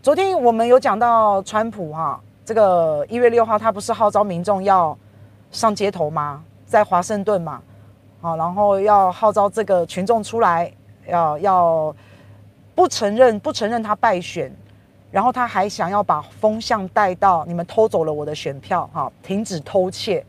[0.00, 4.96] 昨天我们有讲到川普哈，这个一月六号他不是号召民众要
[5.50, 6.42] 上街头吗？
[6.64, 7.60] 在华盛顿嘛，
[8.20, 10.72] 好，然后要号召这个群众出来，
[11.08, 11.96] 要要
[12.76, 14.54] 不承认不承认他败选，
[15.10, 20.24] 然后他还想要把风向带到你们偷走了我的选票哈，停止偷窃。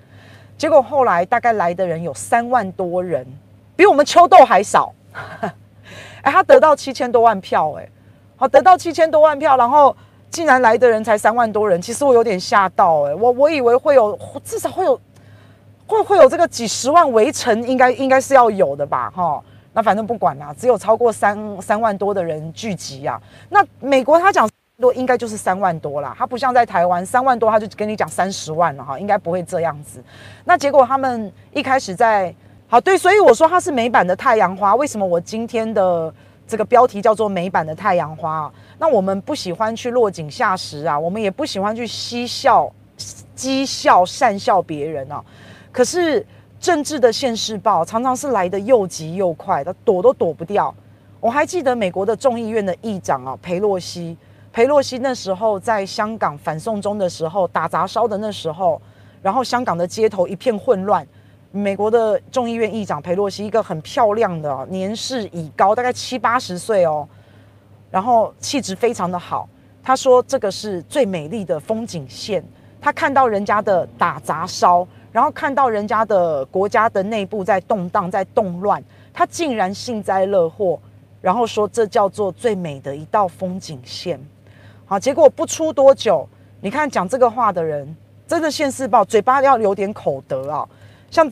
[0.58, 3.26] 结果后来大概来的人有三万多人，
[3.76, 4.92] 比我们秋豆还少。
[6.24, 7.88] 哎，他得到七千多万票，哎，
[8.40, 9.94] 好，得到七千多万票，然后
[10.32, 14.98] 竟然来的人才三万多人，其实我有点吓到，哎，我我以为会有至少会有
[15.86, 23.22] 会会有这个几十万围城，应该应该是要有的吧，哈，那反正不管啦，只有超过三三万多的人聚集啊。
[23.50, 24.50] 那美国他讲
[24.80, 30.02] 多应该就是三万多啦，他不像在台湾三万多他就跟你讲三十万了哈，应该不会这样子。
[30.46, 32.34] 那结果他们一开始在。
[32.72, 34.76] 好，对，所以我说它是美版的太阳花。
[34.76, 36.14] 为什么我今天的
[36.50, 38.54] 这个标题叫做美版的太阳花啊？
[38.80, 42.68] 那我们不喜欢去落井下石啊，我们也不喜欢去嬉笑、
[43.38, 45.24] 讥笑、讪笑别人啊。
[45.72, 46.26] 可是
[46.60, 50.74] 政治的现世报常常是来得又急又快，它躲都躲不掉。
[51.20, 54.18] 我还记得美国的众议院的议长啊，裴洛西，
[54.52, 58.82] 裴洛西那时候在香港反送中的时候打砸烧的那时候，
[59.22, 61.08] 然后香港的街头一片混乱。
[61.52, 67.08] 美国的众议院议长裴洛西，一个很漂亮的，年事已高，大概七八十岁哦，
[67.90, 69.50] 然后气质非常的好。
[69.82, 72.44] 他说这个是最美丽的风景线。
[72.82, 80.80] 他看到人家的打砸烧，然后看到人家的国家的内部在动荡、在动乱，他竟然幸灾乐祸，
[81.20, 84.18] 然后说这叫做最美的一道风景线。
[84.86, 86.26] 好，结果不出多久，
[86.62, 87.98] 你看讲这个话的人，
[88.28, 90.70] 真的现世报嘴巴要有点口德啊。
[91.12, 91.32] 像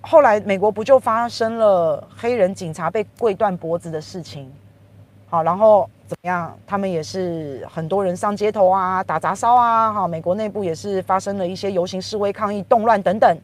[0.00, 4.50] 后来美国不就发生了黑人警察被跪断脖子的事情，
[5.28, 6.56] 好，然后怎么样？
[6.66, 13.38] 他们也是很多人上街头啊，打砸烧啊，哈，美国内部也是发生了一些游行示威抗议、动乱等等。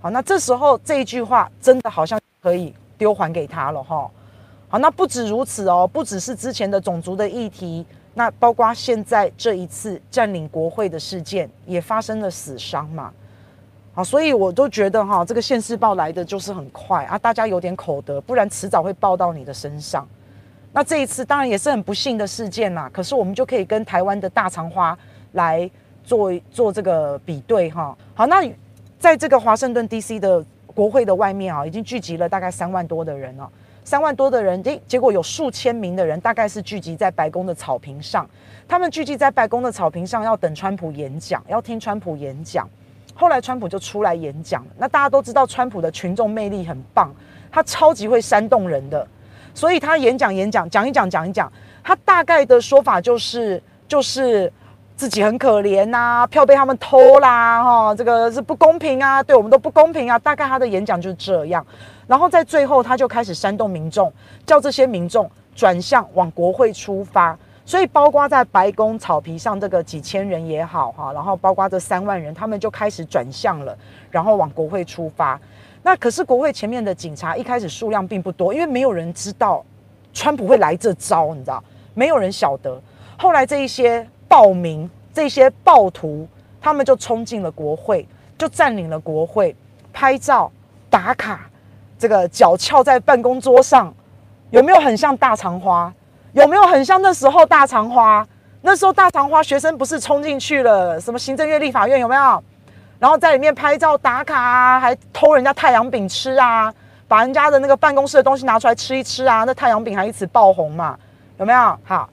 [0.00, 4.10] 好，那这时候这一句话真的好像可以丢还给他了哈。
[4.68, 13.12] 好，那不止如此哦，不只是之前的种族的议题，那包括现在这一次占领国会的事件也发生了死伤嘛。
[13.98, 20.06] 啊，所以我都觉得哈，这个现世报来的就是很快啊，大家有点口德，不然迟早会报到你的身上。
[20.72, 24.96] 那这一次当然也是很不幸的事件呐，可是我们就可以跟台湾的大长花
[25.32, 25.68] 来
[26.04, 27.98] 做做这个比对哈。
[28.14, 28.48] 好，那
[29.00, 33.50] 在这个华盛顿 DC 的国会的外面啊，已经聚集了大概三万多的人了，
[33.82, 38.24] 三万多的人，诶，结果有数千名的人大概是聚集在白宫的草坪上，
[38.68, 42.68] 他们聚集在白宫的草坪上要等川普演讲，要听川普演讲。
[43.20, 47.12] 后来川普就出来演讲了，那大家都知道川普的群众魅力很棒，
[47.50, 49.04] 他超级会煽动人的，
[49.52, 51.52] 所以他演讲演讲讲一讲讲一讲，
[51.82, 54.52] 他大概的说法就是就是
[54.94, 61.66] 自己很可怜呐、票被他们偷啦，哈，这个是不公平啊，对我们都不公平啊，大概他的演讲就是这样，
[62.06, 64.12] 然后在最后他就开始煽动民众，
[64.46, 67.36] 叫这些民众转向往国会出发。
[67.68, 73.76] 所以，包括在白宫草皮上这个几千人也好哈，然后包括这三万人，他们就开始转向了，
[74.10, 75.38] 然后往国会出发。
[75.82, 79.62] 那可是国会前面的警察一开始数量并不多，因为没有人知道
[80.14, 81.62] 川普会来这招，你知道，
[81.92, 82.80] 没有人晓得。
[83.18, 86.26] 后来这一些暴民、这些暴徒，
[86.62, 88.08] 他们就冲进了国会，
[88.38, 89.54] 就占领了国会，
[89.92, 90.50] 拍照
[90.88, 91.50] 打卡，
[91.98, 93.92] 这个脚翘在办公桌上，
[94.52, 95.92] 有没有很像大长花？
[96.32, 98.26] 有没有很像那时候大长花？
[98.60, 102.42] 那时候大长花学生不是冲进去了，什么行政院、立法院有没有？
[102.98, 106.72] 然后在里面拍照打卡啊，还偷人家太阳饼吃啊，
[107.06, 110.98] 把人家的那个办公室的东西拿出来吃一吃啊，那太阳饼还一直爆红嘛？
[111.38, 111.78] 有没有？
[111.84, 112.10] 好，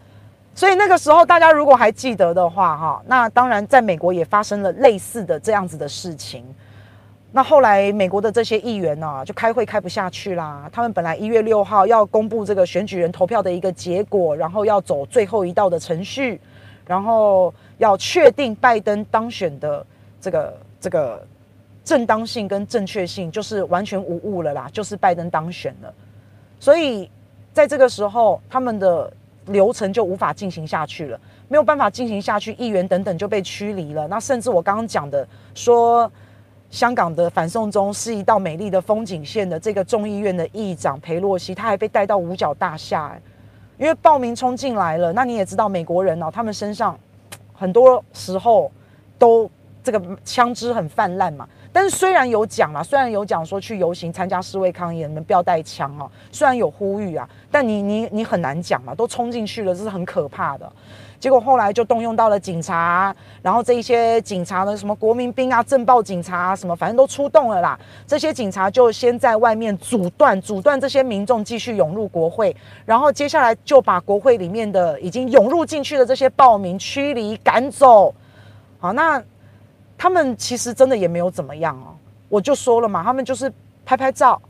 [0.53, 6.45] 所以那个时候大家如果还记得的话，哈，那当然在美国也发生了类似的这样子的事情。
[7.35, 10.69] 那后来，美国的这些议员呢、就开会开不下去啦。
[10.71, 16.39] 他们本来一月六号要公布这个选举人投票的一个结果，然后要走最后一道的程序，
[16.87, 19.85] 然后要确定拜登当选的
[20.21, 21.27] 这个这个
[21.83, 25.93] 正当性跟正确性，就是完全无误了啦，就是拜登当选了。
[26.57, 27.11] 所以
[27.51, 29.11] 在这个时候，他们的
[29.47, 34.07] 流程就无法进行下去了，没有办法进行下去，议员等等就被驱离了。
[34.07, 36.09] 那甚至我刚刚讲的说。
[36.75, 43.17] 香港的反送中是一道美丽的风景线的这个众议院的议长裴洛西，他还被带到五角大厦，
[43.77, 45.13] 因为暴民冲进来了。
[45.13, 46.99] 那你也知道，美国人哦，他们身上
[47.53, 48.69] 很多时候
[49.17, 49.49] 都
[49.85, 56.09] 这个枪支很泛滥嘛，但是虽然有讲啦，虽然有讲说去游行参加示威抗议，你们不要带枪哦。
[56.31, 60.69] 虽然有呼吁啊，但你你你很难讲嘛，都冲进去了，这是很可怕的。
[61.19, 67.79] 结果后来就动用到了警察，然后这一些警察呢，什么国民兵啊、政报警察啊，什么反正都出动了啦。
[68.07, 72.55] 这些警察就先在外面阻断阻断这些民众继续涌入国会，
[72.85, 78.11] 然后接下来就把国会里面的已经涌入进去的这些暴民驱离赶走。
[78.79, 79.23] 好，那。
[79.97, 81.95] 他们其实真的也没有怎么样哦，
[82.27, 83.51] 我就说了嘛，他们就是
[83.85, 84.41] 拍拍照、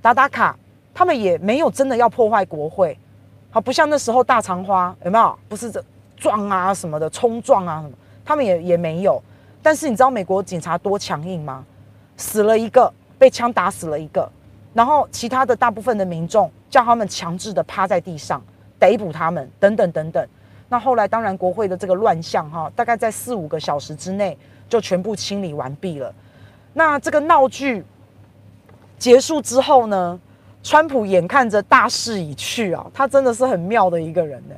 [0.00, 0.56] 打打卡，
[0.94, 2.96] 他们也没有真的要破坏国会，
[3.50, 5.38] 好，不像那时候大长花有没有？
[5.48, 5.84] 不是这
[6.16, 7.94] 撞啊什么的，冲撞啊什么，
[8.24, 9.20] 他们也也没有。
[9.60, 11.64] 但是你知道美国警察多强硬吗？
[12.16, 14.30] 死了一个，被枪打死了一个，
[14.72, 18.40] 然后其他的大部分的民众叫他们强制的趴在地上
[18.78, 20.28] 逮捕他们，等等等等。
[20.68, 24.38] 那后来当然国会的这个乱象哈，大概在四五个小时之内。
[24.68, 26.14] 就全部清理完毕了。
[26.72, 27.84] 那这个闹剧
[28.98, 30.18] 结束之后呢，
[30.62, 34.54] 川普眼看着大势已去啊，他真的是很妙的一个人呢。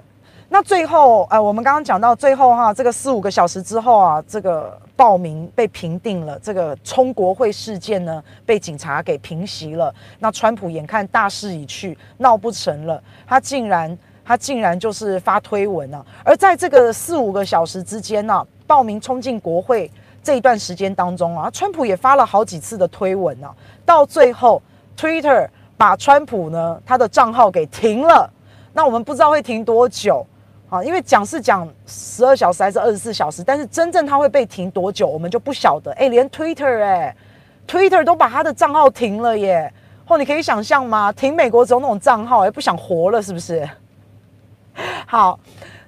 [0.49, 9.93] 那最后，呃，我们刚刚讲到最后哈，这个四五个小时之后啊，这个报名被平定了，这个冲国会事件呢被警察给平息了。
[10.21, 16.05] 那川普眼看大势已去，闹不成了，他竟然他竟然就是发推文啊。
[16.23, 19.91] 而在这个四五个小时之间呢，报名冲进国会。
[20.23, 24.63] 这一段时间当中啊，川普也发了好几次的推文啊，到最后
[24.97, 25.47] ，Twitter
[25.77, 28.31] 把川普呢他的账号给停了。
[28.73, 30.27] 那我们不知道会停多久
[30.71, 35.93] 啊，因为讲是讲十二小时还是二十四小时，但是真正他会被停多久，我们就不晓得。
[35.93, 37.15] 哎，连 Twitter 哎
[37.69, 39.71] ，Twitter 都把他的账号停了耶！
[40.07, 41.13] 哦，你可以想象吗？
[41.13, 43.69] 停美国总统账号，也不想活了是不是？
[45.07, 45.39] 好，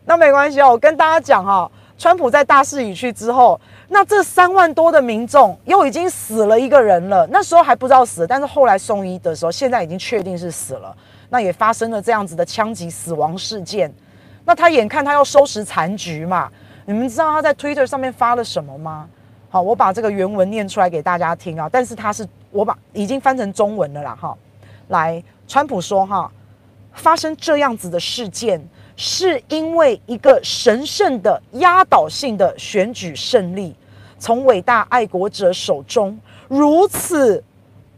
[0.05, 3.61] 那没关系哦，我跟大家讲哈，川普在大势已去之后。
[3.89, 10.95] 那这三万多的民众又已经死了一个人了，那时候还不知道死，但是后来送医的时候，现在已经确定是死了。
[11.29, 13.93] 那也发生了这样子的枪击死亡事件。
[14.45, 16.51] 那他眼看他要收拾残局嘛，
[16.85, 19.09] 你们知道他在 Twitter 上面发了什么吗？
[19.49, 21.69] 好，我把这个原文念出来给大家听啊。
[21.71, 24.37] 但是他是我把已经翻成中文了啦，哈。
[24.89, 26.29] 来，川普说哈，
[26.93, 28.61] 发生这样子的事件。
[28.97, 33.77] 是因为一个神圣的压倒性的选举胜利，
[34.19, 37.45] 从伟大爱国者手中如此，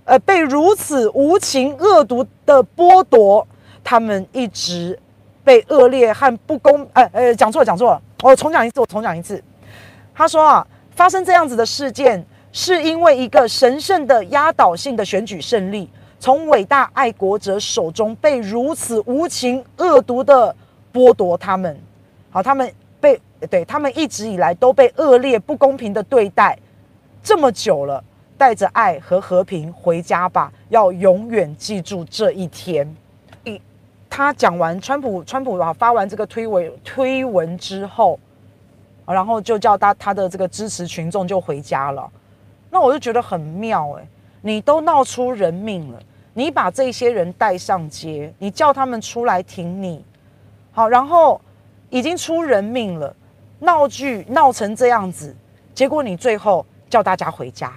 [0.05, 3.47] 呃，被如此无情恶毒的剥夺，
[3.85, 4.99] 他们一直
[5.45, 9.41] 被恶劣和不公，呃呃，讲错了，讲错了，我重讲一次，我重讲一次。
[10.13, 20.57] 他说啊，发生这样子的事件，是因为一个神圣的压倒性的选举胜利，从伟大爱国者手中被如此无情恶毒的。
[20.93, 21.79] 剥夺他们，
[22.31, 23.21] 好，他们被
[23.51, 26.59] 对他们一直以来都被恶劣不公平的对待，
[27.23, 28.03] 这么久了，
[28.37, 32.97] 带着爱和和平回家吧，要永远记住这一天。
[33.45, 33.61] 一，
[34.09, 38.19] 他讲完川普，川普啊发完这个推文推文之后，
[39.07, 42.11] 然后就叫他他的这个支持群众就回家了。
[42.71, 44.07] 那我就觉得很妙哎，
[44.43, 45.99] 你都闹出人命了，
[46.35, 50.05] 你把这些人带上街，你叫他们出来挺你。
[50.79, 51.41] 好，然后
[51.91, 53.13] 已经出人命了，
[53.59, 55.35] 闹剧闹成这样子，
[55.75, 57.73] 结果你最后叫大家回家，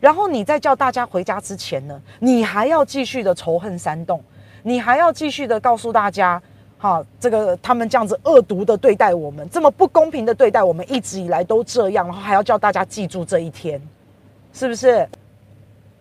[0.00, 4.24] 然后你在叫大家回家之前呢，你还要继续的仇恨煽动，
[4.62, 6.42] 你还要继续的告诉大家，
[6.78, 13.78] 好，这个他们这样子恶毒的对待我们，这么不公平的对待我们，一直以来都这样，然后还要叫大家记住这一天，
[14.54, 15.06] 是不是？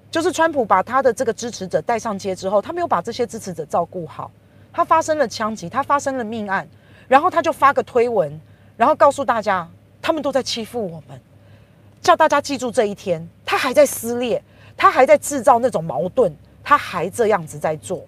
[0.09, 4.31] 就是川普把他的这个支持者带上街之后，他没有把这些支持者照顾好。
[4.75, 6.67] 他发生了枪击，他发生了命案，
[7.07, 8.37] 然后他就发个推文，
[8.75, 9.65] 然后告诉大家，
[10.01, 11.17] 他们都在欺负我们，
[12.01, 13.25] 叫大家记住这一天。
[13.45, 14.43] 他还在撕裂，
[14.75, 18.05] 他还在制造那种矛盾，他还这样子在做，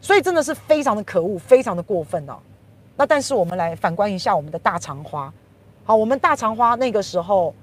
[0.00, 2.38] 所以真的是非常的可恶，非常的过分哦。
[2.96, 5.30] 那但是我们来反观一下我们的大长花，
[5.84, 7.54] 好，我们大长花那个时候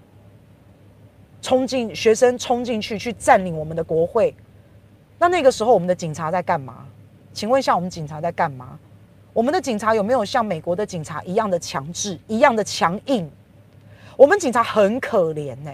[1.41, 4.36] 冲进学生冲进去去占领我们的国会，
[5.17, 6.86] 那那个时候我们的警察在干嘛？
[7.39, 8.77] 请问一下，我们警察在干嘛？
[9.31, 13.31] 我们的警察有没有像美国的警察一样的强制、一样的强硬？
[14.17, 15.72] 我们警察很可怜呢、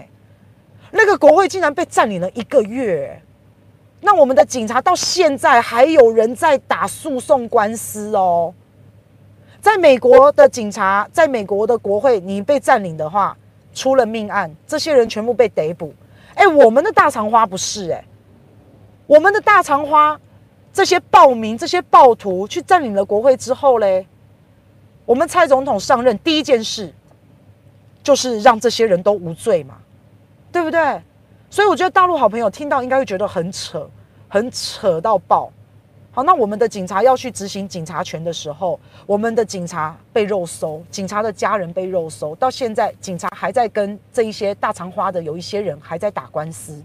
[0.92, 3.20] 那个国会竟然被占领了一个月、
[4.00, 8.54] 那我们的警察到现在还有人在打诉讼官司哦。
[9.60, 13.36] 在美国的警察，在美国的国会，你被占领的话，
[13.74, 15.92] 出了命案，这些人全部被逮捕。
[16.36, 18.04] 哎，我们的大长花不是哎、
[19.08, 20.16] 我们的大长花。
[20.76, 24.06] 这些暴民、这些暴徒去占领了国会之后嘞，
[25.06, 26.92] 我们蔡总统上任第一件事
[28.02, 29.78] 就是让这些人都无罪嘛，
[30.52, 31.00] 对不对？
[31.48, 33.88] 所以我觉得大陆好朋友听到应该会觉得很扯，
[34.28, 35.50] 很扯到爆。
[36.10, 46.82] 好，那我们的警察要去执行警察权的时候，我们的警察被肉搜，警察的家人被肉搜，到现在警察还在跟这一些大长花的有一些人还在打官司。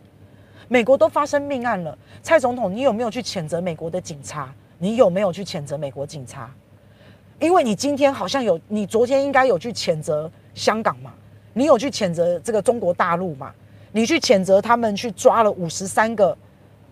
[0.72, 4.56] 美国都发生命案了，蔡总统，你有没有去谴责美国的警察？
[4.78, 6.50] 你有没有去谴责美国警察？
[7.42, 11.12] 因为你今天好像有，你昨天应该有去谴责香港嘛？
[11.52, 13.54] 你有去谴责这个中国大陆嘛？
[13.92, 16.38] 你去谴责他们去抓了五十三个。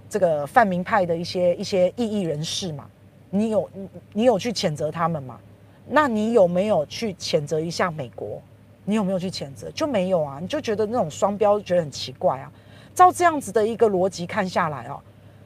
[0.09, 2.85] 这个泛民派的一些一些异议人士嘛，
[3.29, 3.69] 你有
[4.11, 5.39] 你有去谴责他们吗？
[5.87, 8.41] 那你有没有去谴责一下美国？
[8.83, 9.71] 你有没有去谴责？
[9.71, 12.51] 就没有啊，你就觉得那种双标，觉得很奇怪啊。
[12.93, 14.99] 照这样子的一个逻辑看下来哦，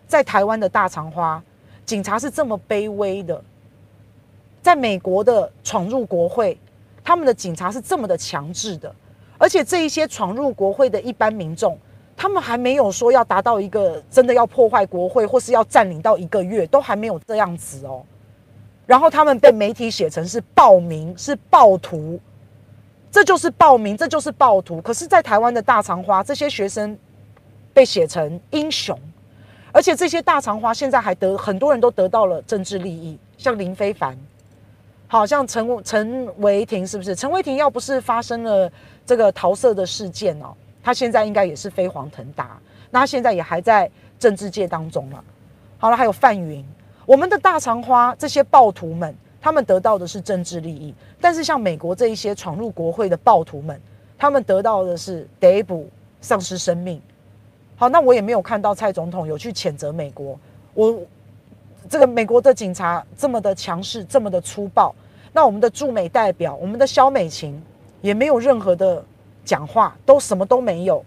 [0.08, 1.42] 在台湾的大肠花
[1.86, 3.44] 警察是这么卑微的，
[4.62, 6.58] 在美国的闯入国会，
[7.04, 8.94] 他们的警察是这么的强制的，
[9.38, 11.78] 而且这一些闯入国会的一般民众。
[12.16, 18.06] 他们还没有说要达到一个真的要破坏国会，或是要占领到一个月，都还没有这样子哦。
[18.86, 22.20] 然后他们被媒体写成是暴民，是暴徒，
[23.12, 24.80] 这就是暴民，这就是暴徒。
[24.80, 26.96] 可是，在台湾的大肠花，这些学生
[27.74, 28.98] 被写成英雄，
[29.72, 34.18] 而且这些大长花现在还得很多人都得到了政治利益，像林非凡，
[35.08, 37.16] 好像陈陈维廷，是不是？
[37.16, 38.72] 陈维廷要不是发生了
[39.06, 40.54] 这个桃色的事件哦。
[40.84, 42.60] 他现在应该也是飞黄腾达，
[42.92, 43.90] 那他现在也还在
[44.20, 45.24] 政治界当中了。
[45.78, 46.64] 好了，还有范云，
[47.06, 53.82] 我们的大长花这些暴徒们，他们得到的是政治利益，但是像美国这一些闯入国会的暴徒们，
[54.18, 55.90] 他们得到的是逮捕、
[56.22, 57.02] 丧失生命。
[57.84, 60.40] 好，那我也没有看到蔡总统有去谴责美国，
[60.74, 61.02] 我
[61.90, 64.96] 这个美国的警察这么的强势，这么的粗暴，
[65.34, 67.62] 那我们的驻美代表，我们的肖美琴
[68.00, 69.04] 也没有任何的。
[69.44, 71.04] 讲话都什么都没有，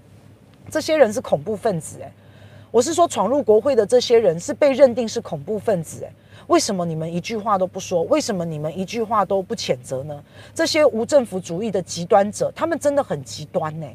[0.70, 2.12] 这些人是恐怖分子诶，
[2.70, 6.12] 我是说闯入国会的这些人是被认定是恐怖分子诶，
[6.46, 8.02] 为什么你们一句话都不说？
[8.02, 10.22] 为什么你们一句话都不谴责呢？
[10.54, 13.86] 这些无政府主义的极端者，他们真的很极端呢。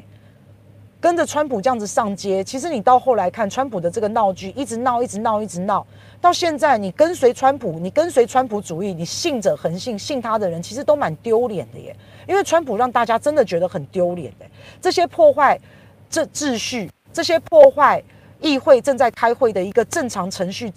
[1.02, 5.84] 跟着川普这样子上街，其实你到后来看川普的这个闹剧，一直闹，一直闹，一直闹，
[6.20, 11.96] 到现在你跟随川普，你跟随川普主义，你信者恒信，信他的人其实都蛮丢脸的耶。
[12.28, 14.46] 因为川普让大家真的觉得很丢脸的，
[14.80, 15.58] 这些破坏
[16.08, 18.00] 这秩序，这些破坏
[18.40, 20.72] 议会正在开会的一个正常程序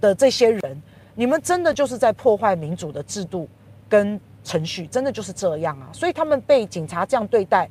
[0.00, 0.82] 的这些人，
[1.14, 3.48] 你们真的就是在破坏民主的制度
[3.88, 5.86] 跟程序，真的就是这样啊。
[5.92, 7.70] 所以他们被警察这样对待，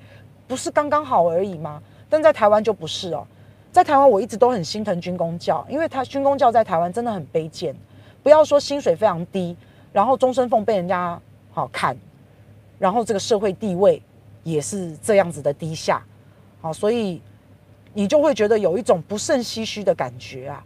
[0.49, 1.79] 不是刚刚好而已吗？
[2.09, 3.25] 但在台湾就不是哦，
[3.71, 7.75] 在台湾我一直都很心疼军工教，因为他军工教在台湾真的很卑贱，
[8.23, 9.55] 不要说薪水非常低，
[9.93, 11.95] 然后终身俸被人家好砍，
[12.79, 14.01] 然后这个社会地位
[14.43, 16.03] 也是这样子的低下，
[16.61, 17.21] 好，所以
[17.93, 20.65] 你就会觉得有一种不胜唏嘘的感觉啊。